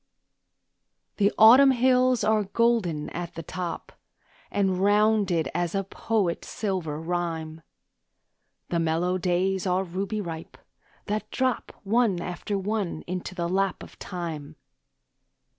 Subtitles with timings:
[1.17, 3.91] The Autumn hills are golden at the top,
[4.49, 7.61] And rounded as a poet's silver rhyme;
[8.69, 10.57] The mellow days are ruby ripe,
[11.05, 14.55] that drop One after one into the lap of time.